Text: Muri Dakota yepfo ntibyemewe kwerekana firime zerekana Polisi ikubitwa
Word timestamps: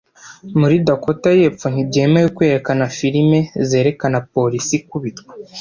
Muri 0.59 0.75
Dakota 0.87 1.29
yepfo 1.39 1.65
ntibyemewe 1.73 2.29
kwerekana 2.37 2.83
firime 2.97 3.39
zerekana 3.69 4.17
Polisi 4.33 4.73
ikubitwa 4.81 5.31